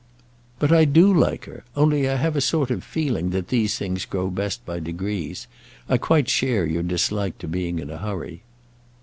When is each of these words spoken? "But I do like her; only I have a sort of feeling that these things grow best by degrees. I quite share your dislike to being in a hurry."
"But 0.57 0.71
I 0.71 0.85
do 0.85 1.13
like 1.13 1.45
her; 1.45 1.63
only 1.75 2.09
I 2.09 2.15
have 2.15 2.35
a 2.35 2.41
sort 2.41 2.71
of 2.71 2.83
feeling 2.83 3.29
that 3.29 3.49
these 3.49 3.77
things 3.77 4.05
grow 4.05 4.31
best 4.31 4.65
by 4.65 4.79
degrees. 4.79 5.45
I 5.87 5.99
quite 5.99 6.27
share 6.27 6.65
your 6.65 6.81
dislike 6.81 7.37
to 7.37 7.47
being 7.47 7.77
in 7.77 7.91
a 7.91 7.99
hurry." 7.99 8.41